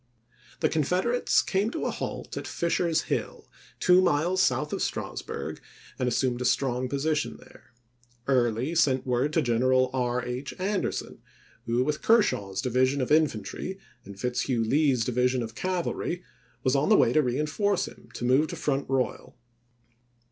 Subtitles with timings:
[0.61, 3.47] The Confederates came to a halt at Fisher's Hill,
[3.79, 5.61] two miles south of Strasburg,
[5.99, 7.71] and assumed a strong position there.
[8.25, 9.71] Early sent word to Gen Aug.12,1864.
[9.73, 10.25] eral R.
[10.25, 10.53] H.
[10.57, 11.21] Anderson,
[11.67, 16.23] who, with Kershaw's divi sion of infantry and Fitzhugh Lee's division of cavalry,
[16.63, 19.37] was on the way to reenforce him, to move to Front Royal.